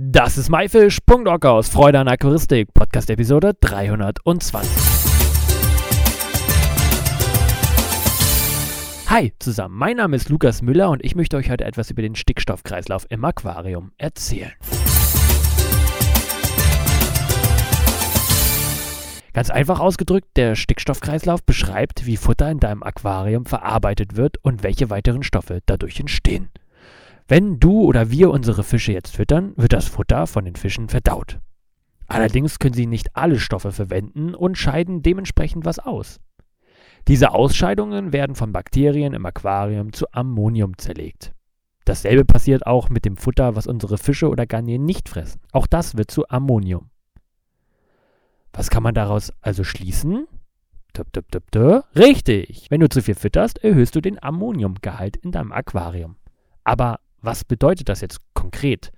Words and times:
Das 0.00 0.38
ist 0.38 0.48
myfish.org 0.48 1.44
aus 1.44 1.68
Freude 1.70 1.98
an 1.98 2.06
Aquaristik, 2.06 2.72
Podcast 2.72 3.10
Episode 3.10 3.54
320. 3.60 4.70
Hi 9.08 9.32
zusammen, 9.40 9.74
mein 9.74 9.96
Name 9.96 10.14
ist 10.14 10.28
Lukas 10.28 10.62
Müller 10.62 10.90
und 10.90 11.04
ich 11.04 11.16
möchte 11.16 11.36
euch 11.36 11.50
heute 11.50 11.64
etwas 11.64 11.90
über 11.90 12.02
den 12.02 12.14
Stickstoffkreislauf 12.14 13.06
im 13.08 13.24
Aquarium 13.24 13.90
erzählen. 13.98 14.52
Ganz 19.32 19.50
einfach 19.50 19.80
ausgedrückt, 19.80 20.28
der 20.36 20.54
Stickstoffkreislauf 20.54 21.42
beschreibt, 21.42 22.06
wie 22.06 22.16
Futter 22.16 22.48
in 22.52 22.60
deinem 22.60 22.84
Aquarium 22.84 23.46
verarbeitet 23.46 24.14
wird 24.14 24.36
und 24.44 24.62
welche 24.62 24.90
weiteren 24.90 25.24
Stoffe 25.24 25.58
dadurch 25.66 25.98
entstehen. 25.98 26.50
Wenn 27.30 27.60
du 27.60 27.82
oder 27.82 28.10
wir 28.10 28.30
unsere 28.30 28.64
Fische 28.64 28.92
jetzt 28.92 29.14
füttern, 29.14 29.52
wird 29.56 29.74
das 29.74 29.86
Futter 29.86 30.26
von 30.26 30.46
den 30.46 30.56
Fischen 30.56 30.88
verdaut. 30.88 31.38
Allerdings 32.06 32.58
können 32.58 32.72
sie 32.72 32.86
nicht 32.86 33.14
alle 33.16 33.38
Stoffe 33.38 33.70
verwenden 33.70 34.34
und 34.34 34.56
scheiden 34.56 35.02
dementsprechend 35.02 35.66
was 35.66 35.78
aus. 35.78 36.20
Diese 37.06 37.32
Ausscheidungen 37.32 38.14
werden 38.14 38.34
von 38.34 38.52
Bakterien 38.52 39.12
im 39.12 39.26
Aquarium 39.26 39.92
zu 39.92 40.06
Ammonium 40.12 40.78
zerlegt. 40.78 41.34
Dasselbe 41.84 42.24
passiert 42.24 42.66
auch 42.66 42.88
mit 42.88 43.04
dem 43.04 43.18
Futter, 43.18 43.54
was 43.56 43.66
unsere 43.66 43.98
Fische 43.98 44.30
oder 44.30 44.46
Garnelen 44.46 44.86
nicht 44.86 45.10
fressen. 45.10 45.42
Auch 45.52 45.66
das 45.66 45.98
wird 45.98 46.10
zu 46.10 46.26
Ammonium. 46.28 46.88
Was 48.54 48.70
kann 48.70 48.82
man 48.82 48.94
daraus 48.94 49.32
also 49.42 49.64
schließen? 49.64 50.26
Tup, 50.94 51.12
tup, 51.12 51.30
tup, 51.30 51.50
tup. 51.52 51.84
Richtig! 51.94 52.70
Wenn 52.70 52.80
du 52.80 52.88
zu 52.88 53.02
viel 53.02 53.14
fütterst, 53.14 53.62
erhöhst 53.62 53.94
du 53.94 54.00
den 54.00 54.22
Ammoniumgehalt 54.22 55.18
in 55.18 55.30
deinem 55.30 55.52
Aquarium. 55.52 56.16
Aber 56.64 57.00
was 57.20 57.44
bedeutet 57.44 57.88
das 57.88 58.00
jetzt 58.00 58.20
konkret? 58.34 58.92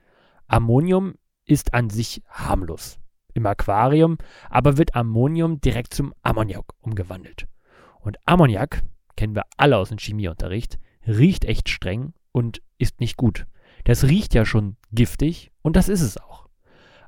Ammonium 0.46 1.14
ist 1.44 1.74
an 1.74 1.90
sich 1.90 2.22
harmlos 2.28 2.98
im 3.34 3.46
Aquarium, 3.46 4.18
aber 4.48 4.76
wird 4.76 4.94
Ammonium 4.94 5.60
direkt 5.60 5.94
zum 5.94 6.12
Ammoniak 6.22 6.64
umgewandelt. 6.80 7.46
Und 8.00 8.18
Ammoniak, 8.26 8.82
kennen 9.16 9.34
wir 9.34 9.44
alle 9.56 9.76
aus 9.76 9.90
dem 9.90 9.98
Chemieunterricht, 9.98 10.78
riecht 11.06 11.44
echt 11.44 11.68
streng 11.68 12.14
und 12.32 12.62
ist 12.78 13.00
nicht 13.00 13.16
gut. 13.16 13.46
Das 13.84 14.04
riecht 14.04 14.34
ja 14.34 14.44
schon 14.44 14.76
giftig 14.92 15.50
und 15.62 15.76
das 15.76 15.88
ist 15.88 16.02
es 16.02 16.18
auch. 16.18 16.48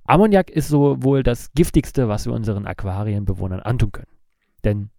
Ammoniak 0.05 0.51
ist 0.51 0.69
so 0.69 1.03
wohl 1.03 1.23
das 1.23 1.53
giftigste, 1.53 2.09
was 2.09 2.27
wir 2.27 2.33
unseren 2.33 2.67
Aquarienbewohnern 2.67 3.61
antun 3.61 3.93
können. 3.93 4.13
Denn 4.65 4.91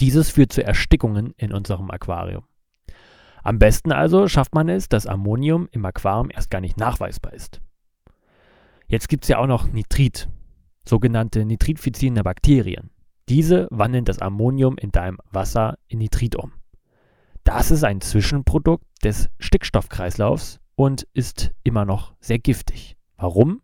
dieses 0.00 0.30
führt 0.30 0.52
zu 0.52 0.64
Erstickungen 0.64 1.34
in 1.36 1.52
unserem 1.52 1.90
Aquarium. 1.90 2.44
Am 3.44 3.58
besten 3.58 3.92
also 3.92 4.26
schafft 4.26 4.54
man 4.54 4.70
es, 4.70 4.88
dass 4.88 5.06
Ammonium 5.06 5.68
im 5.70 5.84
Aquarium 5.84 6.30
erst 6.30 6.50
gar 6.50 6.62
nicht 6.62 6.78
nachweisbar 6.78 7.34
ist. 7.34 7.60
Jetzt 8.88 9.08
gibt 9.08 9.24
es 9.24 9.28
ja 9.28 9.38
auch 9.38 9.46
noch 9.46 9.70
Nitrit, 9.70 10.28
sogenannte 10.88 11.44
nitritfizierende 11.44 12.22
Bakterien. 12.22 12.90
Diese 13.28 13.68
wandeln 13.70 14.06
das 14.06 14.20
Ammonium 14.20 14.78
in 14.78 14.92
deinem 14.92 15.18
Wasser 15.30 15.78
in 15.88 15.98
Nitrit 15.98 16.36
um. 16.36 16.52
Das 17.44 17.70
ist 17.70 17.84
ein 17.84 18.00
Zwischenprodukt 18.00 18.86
des 19.04 19.28
Stickstoffkreislaufs 19.38 20.58
und 20.74 21.06
ist 21.12 21.52
immer 21.62 21.84
noch 21.84 22.14
sehr 22.20 22.38
giftig. 22.38 22.96
Warum? 23.18 23.60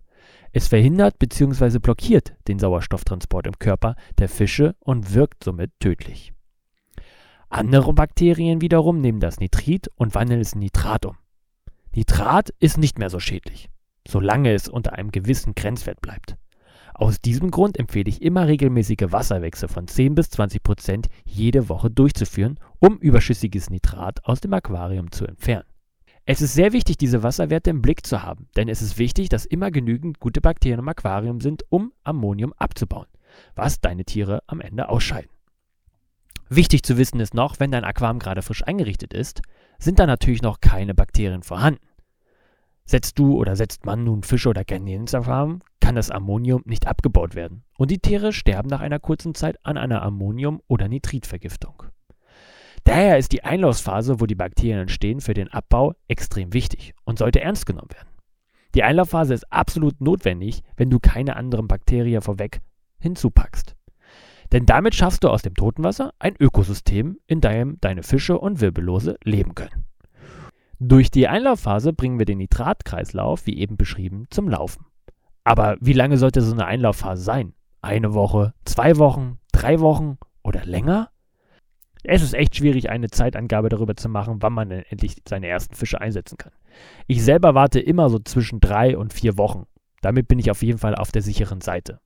Es 0.53 0.69
verhindert 0.69 1.19
bzw. 1.19 1.79
blockiert 1.79 2.35
den 2.49 2.59
Sauerstofftransport 2.59 3.47
im 3.47 3.59
Körper 3.59 3.95
der 4.19 4.29
Fische 4.29 4.75
und 4.81 5.15
wirkt 5.15 5.45
somit 5.45 5.73
tödlich. 5.81 6.35
Andere 7.53 7.93
Bakterien 7.93 8.61
wiederum 8.61 9.01
nehmen 9.01 9.19
das 9.19 9.41
Nitrit 9.41 9.91
und 9.97 10.15
wandeln 10.15 10.41
es 10.41 10.53
in 10.53 10.61
Nitrat 10.61 11.05
um. 11.05 11.17
Nitrat 11.93 12.51
ist 12.61 12.79
nicht 12.79 13.01
mehr 13.01 13.11
so 13.11 13.19
schädlich, 13.19 13.69
solange 14.07 14.53
es 14.53 14.69
unter 14.69 14.93
einem 14.93 15.11
gewissen 15.11 15.57
Grenzwert 15.57 16.01
bleibt. 16.01 16.37
Aus 16.95 17.21
diesem 17.21 17.51
Grund 17.51 17.77
empfehle 17.77 18.09
ich 18.09 18.23
immer 18.23 18.47
regelmäßige 18.47 19.11
Wasserwechsel 19.11 19.69
von 19.69 19.89
10 19.89 20.15
bis 20.15 20.31
20 20.31 20.63
Prozent 20.63 21.09
jede 21.25 21.69
Woche 21.69 21.91
durchzuführen, 21.91 22.61
um 22.79 22.99
überschüssiges 22.99 23.69
Nitrat 23.69 24.25
aus 24.25 24.41
dem 24.41 24.53
Aquarium 24.53 25.11
zu 25.11 25.27
entfernen. 25.27 25.67
Es 26.27 26.43
ist 26.43 26.55
sehr 26.55 26.73
wichtig, 26.73 26.99
diese 26.99 27.25
Wasserwerte 27.25 27.71
im 27.71 27.83
Blick 27.83 28.07
zu 28.07 28.23
haben, 28.23 28.47
denn 28.55 28.69
es 28.69 28.81
ist 28.81 28.97
wichtig, 28.97 29.29
dass 29.29 29.45
immer 29.45 29.73
genügend 29.73 30.21
gute 30.21 30.41
Bakterien 30.41 30.79
im 30.79 30.89
Aquarium 30.89 31.41
sind, 31.41 31.65
um 31.69 31.93
Ammonium 32.05 32.53
abzubauen, 32.53 33.09
was 33.57 33.81
deine 33.81 34.05
Tiere 34.05 34.45
am 34.47 34.61
Ende 34.61 34.89
ausscheiden. 34.89 35.31
Wichtig 36.53 36.83
zu 36.83 36.99
wissen 36.99 37.21
ist 37.21 37.33
noch, 37.33 37.61
wenn 37.61 37.71
dein 37.71 37.85
Aquarium 37.85 38.19
gerade 38.19 38.43
frisch 38.43 38.67
eingerichtet 38.67 39.15
ist, 39.15 39.41
sind 39.79 40.01
da 40.01 40.07
natürlich 40.07 40.43
noch 40.43 40.61
keine 40.61 40.95
Bakterien 40.95 41.45
vorhanden. 41.45 41.87
Setzt 42.85 43.21
du 43.21 43.39
oder 43.39 43.55
setzt 43.55 43.87
man 43.87 44.03
nun 44.03 44.25
Fische 44.25 44.49
oder 44.49 44.65
Garnelen 44.65 45.03
ins 45.03 45.15
Aquarium, 45.15 45.61
kann 45.81 45.95
das 45.95 46.11
Ammonium 46.11 46.63
nicht 46.65 46.89
abgebaut 46.89 47.37
werden 47.37 47.63
und 47.79 47.93
die 47.93 48.01
Tiere 48.01 48.33
sterben 48.33 48.69
nach 48.69 48.81
einer 48.81 48.99
kurzen 48.99 49.37
Zeit 49.37 49.65
an 49.65 49.79
einer 49.79 50.03
Ammonium- 50.03 50.61
oder 50.67 50.89
Nitritvergiftung. 50.89 51.85
Daher 52.83 53.17
ist 53.17 53.31
die 53.31 53.45
Einlaufphase, 53.45 54.21
wo 54.21 54.27
die 54.27 54.35
Bakterien 54.35 54.81
entstehen, 54.81 55.21
für 55.21 55.35
den 55.35 55.53
Abbau 55.53 55.95
extrem 56.09 56.53
wichtig 56.53 56.95
und 57.05 57.19
sollte 57.19 57.41
ernst 57.41 57.65
genommen 57.65 57.93
werden. 57.93 58.09
Die 58.75 58.83
Einlaufphase 58.83 59.35
ist 59.35 59.53
absolut 59.53 60.01
notwendig, 60.01 60.65
wenn 60.77 60.91
du 60.91 60.99
keine 60.99 61.37
anderen 61.37 61.69
Bakterien 61.69 62.23
vorweg 62.23 62.61
hinzupackst. 62.99 63.77
Denn 64.53 64.67
damit 64.67 64.95
schaffst 64.95 65.25
du 65.25 65.29
aus 65.29 65.43
dem 65.43 65.55
toten 65.55 65.85
Wasser 65.85 66.13
ein 66.19 66.35
Ökosystem, 66.39 67.19
in 67.27 67.41
dem 67.41 67.79
deine 67.81 68.03
Fische 68.03 68.39
und 68.39 68.61
Wirbellose 68.61 69.17
leben 69.23 69.55
können. 69.55 69.85
Durch 70.79 71.11
die 71.11 71.29
Einlaufphase 71.29 71.93
bringen 71.93 72.19
wir 72.19 72.27
den 72.27 72.39
Nitratkreislauf, 72.39 73.47
wie 73.47 73.59
eben 73.59 73.77
beschrieben, 73.77 74.25
zum 74.31 74.49
Laufen. 74.49 74.87
Aber 75.45 75.77
wie 75.81 75.93
lange 75.93 76.17
sollte 76.17 76.41
so 76.41 76.53
eine 76.53 76.67
Einlaufphase 76.67 77.23
sein? 77.23 77.53
Eine 77.83 78.15
Woche, 78.15 78.55
zwei 78.65 78.97
Wochen, 78.97 79.39
drei 79.53 79.81
Wochen 79.81 80.19
oder 80.43 80.65
länger? 80.65 81.11
Es 82.03 82.23
ist 82.23 82.35
echt 82.35 82.57
schwierig, 82.57 82.89
eine 82.89 83.09
Zeitangabe 83.09 83.69
darüber 83.69 83.95
zu 83.95 84.09
machen, 84.09 84.37
wann 84.41 84.55
man 84.55 84.71
denn 84.71 84.85
endlich 84.89 85.17
seine 85.29 85.49
ersten 85.49 85.75
Fische 85.75 86.01
einsetzen 86.01 86.39
kann. 86.39 86.53
Ich 87.07 87.23
selber 87.23 87.55
warte 87.55 87.79
immer 87.79 88.09
so 88.09 88.19
zwischen 88.19 88.61
drei 88.61 88.97
und 88.97 89.13
vier 89.13 89.37
Wochen. 89.37 89.67
Damit 90.01 90.29
bin 90.29 90.39
ich 90.39 90.51
auf 90.51 90.63
jeden 90.63 90.79
Fall 90.79 90.95
auf 90.95 91.13
der 91.13 91.23
sicheren 91.23 91.61
Seite. 91.61 92.01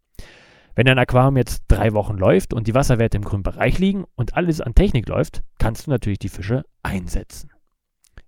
Wenn 0.74 0.86
dein 0.86 0.98
Aquarium 0.98 1.36
jetzt 1.36 1.62
drei 1.68 1.92
Wochen 1.92 2.16
läuft 2.16 2.52
und 2.52 2.66
die 2.66 2.74
Wasserwerte 2.74 3.16
im 3.16 3.24
grünen 3.24 3.44
Bereich 3.44 3.78
liegen 3.78 4.04
und 4.16 4.36
alles 4.36 4.60
an 4.60 4.74
Technik 4.74 5.08
läuft, 5.08 5.42
kannst 5.58 5.86
du 5.86 5.90
natürlich 5.90 6.18
die 6.18 6.28
Fische 6.28 6.64
einsetzen. 6.82 7.50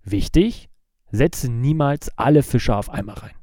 Wichtig, 0.03 0.69
setze 1.11 1.51
niemals 1.51 2.09
alle 2.17 2.43
Fische 2.43 2.75
auf 2.75 2.89
einmal 2.89 3.15
rein. 3.15 3.35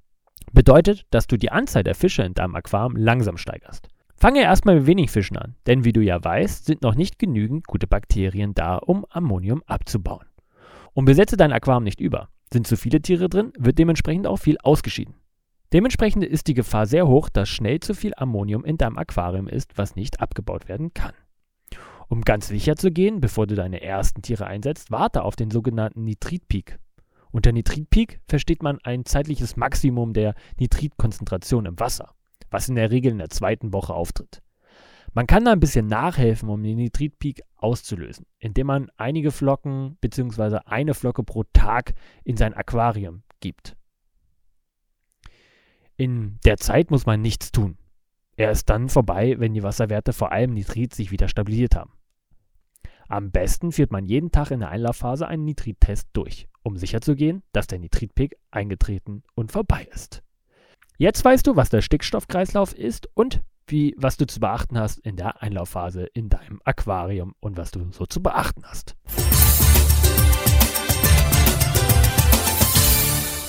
Bedeutet, 0.52 1.06
dass 1.10 1.26
du 1.26 1.36
die 1.36 1.50
Anzahl 1.50 1.82
der 1.82 1.94
Fische 1.94 2.22
in 2.22 2.32
deinem 2.32 2.54
Aquarium 2.54 2.96
langsam 2.96 3.36
steigerst. 3.36 3.88
Fange 4.16 4.40
erstmal 4.40 4.76
mit 4.76 4.86
wenig 4.86 5.10
Fischen 5.10 5.36
an, 5.36 5.56
denn 5.66 5.84
wie 5.84 5.92
du 5.92 6.00
ja 6.00 6.22
weißt, 6.22 6.64
sind 6.64 6.82
noch 6.82 6.94
nicht 6.94 7.18
genügend 7.18 7.66
gute 7.66 7.86
Bakterien 7.86 8.54
da, 8.54 8.76
um 8.76 9.04
Ammonium 9.10 9.62
abzubauen. 9.66 10.26
Und 10.94 11.04
besetze 11.04 11.36
dein 11.36 11.52
Aquarium 11.52 11.84
nicht 11.84 12.00
über. 12.00 12.28
Sind 12.52 12.66
zu 12.66 12.76
viele 12.76 13.02
Tiere 13.02 13.28
drin, 13.28 13.52
wird 13.58 13.78
dementsprechend 13.78 14.26
auch 14.26 14.36
viel 14.36 14.56
ausgeschieden. 14.62 15.14
Dementsprechend 15.74 16.22
ist 16.22 16.46
die 16.46 16.54
Gefahr 16.54 16.86
sehr 16.86 17.08
hoch, 17.08 17.28
dass 17.28 17.48
schnell 17.48 17.80
zu 17.80 17.94
viel 17.94 18.12
Ammonium 18.16 18.64
in 18.64 18.78
deinem 18.78 18.96
Aquarium 18.96 19.48
ist, 19.48 19.76
was 19.76 19.96
nicht 19.96 20.20
abgebaut 20.20 20.68
werden 20.68 20.94
kann. 20.94 21.14
Um 22.06 22.20
ganz 22.20 22.46
sicher 22.46 22.76
zu 22.76 22.92
gehen, 22.92 23.20
bevor 23.20 23.48
du 23.48 23.56
deine 23.56 23.82
ersten 23.82 24.22
Tiere 24.22 24.46
einsetzt, 24.46 24.92
warte 24.92 25.24
auf 25.24 25.34
den 25.34 25.50
sogenannten 25.50 26.04
Nitritpeak. 26.04 26.78
Unter 27.32 27.50
Nitritpeak 27.50 28.20
versteht 28.28 28.62
man 28.62 28.78
ein 28.84 29.04
zeitliches 29.04 29.56
Maximum 29.56 30.12
der 30.12 30.36
Nitritkonzentration 30.60 31.66
im 31.66 31.80
Wasser, 31.80 32.14
was 32.52 32.68
in 32.68 32.76
der 32.76 32.92
Regel 32.92 33.10
in 33.10 33.18
der 33.18 33.30
zweiten 33.30 33.72
Woche 33.72 33.94
auftritt. 33.94 34.42
Man 35.12 35.26
kann 35.26 35.44
da 35.44 35.50
ein 35.50 35.60
bisschen 35.60 35.88
nachhelfen, 35.88 36.50
um 36.50 36.62
den 36.62 36.76
Nitritpeak 36.76 37.40
auszulösen, 37.56 38.26
indem 38.38 38.68
man 38.68 38.90
einige 38.96 39.32
Flocken 39.32 39.96
bzw. 40.00 40.58
eine 40.66 40.94
Flocke 40.94 41.24
pro 41.24 41.42
Tag 41.52 41.94
in 42.22 42.36
sein 42.36 42.54
Aquarium 42.54 43.24
gibt. 43.40 43.76
In 45.96 46.38
der 46.44 46.56
Zeit 46.56 46.90
muss 46.90 47.06
man 47.06 47.20
nichts 47.20 47.52
tun. 47.52 47.76
Er 48.36 48.50
ist 48.50 48.68
dann 48.68 48.88
vorbei, 48.88 49.36
wenn 49.38 49.54
die 49.54 49.62
Wasserwerte, 49.62 50.12
vor 50.12 50.32
allem 50.32 50.54
Nitrit, 50.54 50.94
sich 50.94 51.10
wieder 51.10 51.28
stabilisiert 51.28 51.76
haben. 51.76 51.92
Am 53.08 53.30
besten 53.30 53.70
führt 53.70 53.92
man 53.92 54.06
jeden 54.06 54.32
Tag 54.32 54.50
in 54.50 54.60
der 54.60 54.70
Einlaufphase 54.70 55.28
einen 55.28 55.44
Nitrittest 55.44 56.08
durch, 56.14 56.48
um 56.62 56.76
sicherzugehen, 56.76 57.42
dass 57.52 57.66
der 57.66 57.78
Nitritpeak 57.78 58.36
eingetreten 58.50 59.22
und 59.34 59.52
vorbei 59.52 59.86
ist. 59.92 60.22
Jetzt 60.96 61.24
weißt 61.24 61.46
du, 61.46 61.56
was 61.56 61.70
der 61.70 61.82
Stickstoffkreislauf 61.82 62.72
ist 62.72 63.08
und 63.14 63.42
wie, 63.66 63.94
was 63.98 64.16
du 64.16 64.26
zu 64.26 64.40
beachten 64.40 64.78
hast 64.78 64.98
in 64.98 65.16
der 65.16 65.42
Einlaufphase 65.42 66.04
in 66.06 66.28
deinem 66.28 66.60
Aquarium 66.64 67.34
und 67.40 67.56
was 67.56 67.70
du 67.70 67.90
so 67.92 68.06
zu 68.06 68.22
beachten 68.22 68.64
hast. 68.64 68.96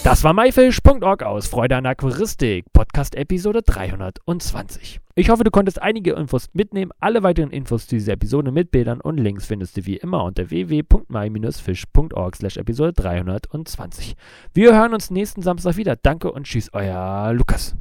Das 0.05 0.23
war 0.23 0.35
myfish.org 0.35 1.23
aus 1.23 1.47
Freude 1.47 1.77
an 1.77 1.87
Aquaristik, 1.87 2.71
Podcast 2.73 3.15
Episode 3.15 3.63
320. 3.63 4.99
Ich 5.15 5.31
hoffe, 5.31 5.43
du 5.43 5.49
konntest 5.49 5.81
einige 5.81 6.13
Infos 6.13 6.47
mitnehmen. 6.53 6.91
Alle 6.99 7.23
weiteren 7.23 7.49
Infos 7.49 7.87
zu 7.87 7.95
dieser 7.95 8.13
Episode 8.13 8.51
mit 8.51 8.69
Bildern 8.69 9.01
und 9.01 9.17
Links 9.17 9.47
findest 9.47 9.77
du 9.77 9.87
wie 9.87 9.97
immer 9.97 10.23
unter 10.23 10.51
www.my-fish.org 10.51 12.35
slash 12.35 12.57
Episode 12.57 12.93
320. 12.93 14.15
Wir 14.53 14.75
hören 14.75 14.93
uns 14.93 15.09
nächsten 15.09 15.41
Samstag 15.41 15.75
wieder. 15.75 15.95
Danke 15.95 16.31
und 16.31 16.43
tschüss, 16.43 16.69
euer 16.71 17.33
Lukas. 17.33 17.75